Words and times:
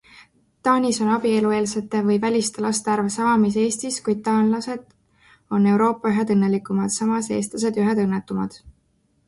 Taanis 0.67 0.97
on 1.07 1.09
abielueelsete 1.15 1.99
või 2.07 2.17
-väliste 2.23 2.63
laste 2.67 2.91
arv 2.95 3.11
sama 3.17 3.35
mis 3.43 3.59
Eestis, 3.65 4.01
kuid 4.07 4.25
taanlased 4.29 4.89
on 5.59 5.71
Euroopa 5.75 6.17
ühed 6.17 6.35
õnnelikumad, 6.37 6.97
samas 6.99 7.33
eestlased 7.39 7.81
ühed 7.85 8.07
õnnetumad. 8.09 8.63